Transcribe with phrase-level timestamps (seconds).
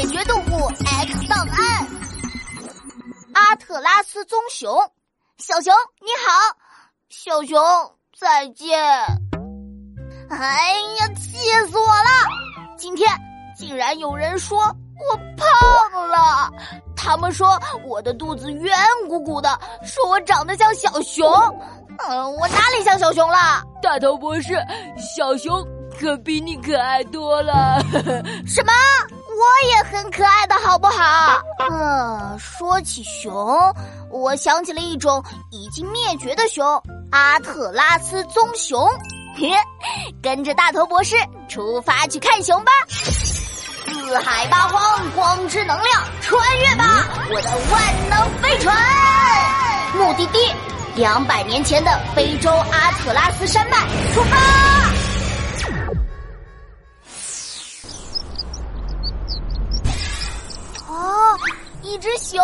[0.00, 1.86] 解决动物 X 档案。
[3.34, 4.74] 阿特拉斯棕熊，
[5.36, 6.56] 小熊你好，
[7.10, 7.60] 小熊
[8.18, 8.80] 再见。
[10.30, 11.36] 哎呀，气
[11.68, 12.08] 死我了！
[12.78, 13.10] 今天
[13.54, 16.50] 竟然有人说我胖了，
[16.96, 18.74] 他们说我的肚子圆
[19.06, 21.30] 鼓鼓的，说我长得像小熊。
[22.08, 23.62] 嗯，我哪里像小熊了？
[23.82, 24.54] 大头博士，
[24.96, 25.62] 小熊
[26.00, 27.78] 可比你可爱多了。
[28.48, 28.72] 什么？
[29.40, 31.40] 我也很可爱的，好不好？
[31.70, 33.74] 嗯，说起熊，
[34.10, 36.62] 我想起了一种已经灭绝的熊——
[37.10, 38.86] 阿特拉斯棕熊。
[40.22, 41.16] 跟着大头博士
[41.48, 42.72] 出发去看熊吧！
[42.90, 48.76] 四海八荒，光之能量，穿越吧，我的万能飞船！
[49.94, 50.38] 目的地。
[50.96, 53.78] 两百年前的非洲阿特拉斯山脉，
[54.12, 54.69] 出发！
[61.90, 62.40] 一只熊，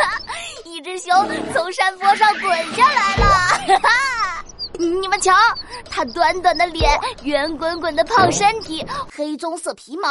[0.64, 1.14] 一只熊
[1.52, 3.78] 从山坡上滚下来了！
[4.80, 5.34] 你们瞧，
[5.90, 8.82] 它短短的脸，圆滚滚的胖身体，
[9.14, 10.08] 黑棕色皮毛，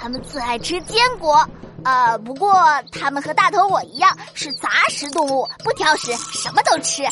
[0.00, 1.46] 它们最爱吃坚果。
[1.84, 2.54] 啊，不过
[2.90, 7.02] 它们和大头我一样是杂食动物，不挑食，什么都吃。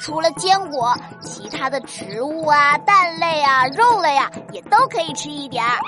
[0.00, 5.78] 除了坚果，其他的植物啊、蛋类啊、肉类啊，也都可以吃一点儿。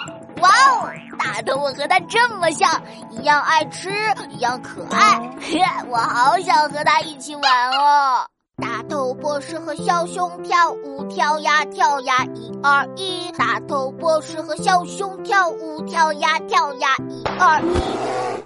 [0.40, 3.90] 哇哦，大头我和他这么像，一样爱吃，
[4.30, 5.20] 一样可爱，
[5.88, 8.26] 我好想和他一起玩哦。
[8.60, 13.30] 大头博士和小熊跳舞，跳呀跳呀，一二一。
[13.32, 17.76] 大头博士和小熊跳舞，跳呀跳呀，一二一。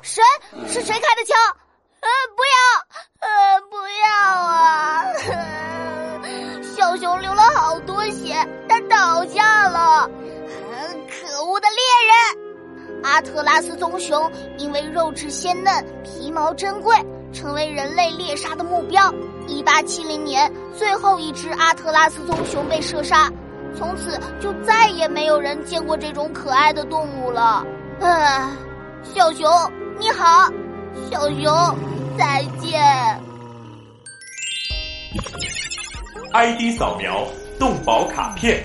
[0.02, 0.22] 谁？
[0.66, 1.34] 是谁开的枪？
[2.00, 2.58] 呃，不要，
[3.20, 4.08] 呃，不要
[4.44, 5.04] 啊！
[6.76, 8.34] 小熊流了好多血，
[8.68, 10.10] 它倒下了。
[13.12, 16.96] 阿特拉斯棕熊因为肉质鲜嫩，皮毛珍贵，
[17.30, 19.12] 成为人类猎杀的目标。
[19.46, 23.30] 一八七零年，最后一只阿特拉斯棕熊被射杀，
[23.76, 27.62] 从此就再也没有人见过这种可爱的动物了。
[28.00, 28.48] 唉，
[29.02, 29.46] 小熊
[29.98, 30.50] 你好，
[31.10, 31.76] 小熊
[32.16, 32.80] 再见。
[36.32, 37.26] ID 扫描
[37.58, 38.64] 动保卡片，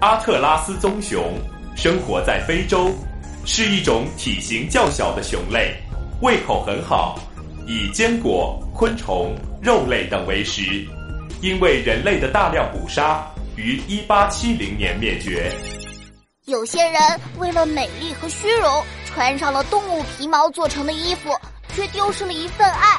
[0.00, 1.24] 阿特拉斯棕熊
[1.74, 2.92] 生活在非洲，
[3.50, 5.74] 是一种体型较小的熊类，
[6.20, 7.18] 胃口很好，
[7.66, 9.34] 以坚果、昆虫。
[9.60, 10.86] 肉类等为食，
[11.40, 13.26] 因为人类的大量捕杀，
[13.56, 15.50] 于一八七零年灭绝。
[16.44, 17.00] 有些人
[17.38, 21.34] 为了美丽和虚荣，穿上了动物皮毛做成的衣服，
[21.74, 22.98] 却丢失了一份爱，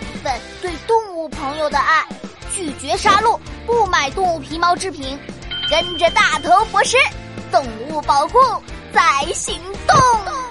[0.00, 0.32] 一份
[0.62, 2.06] 对动物朋友的爱。
[2.54, 5.18] 拒绝杀戮，不买动物皮毛制品，
[5.68, 6.96] 跟着大头博士，
[7.50, 8.38] 动物保护
[8.92, 10.47] 在行动。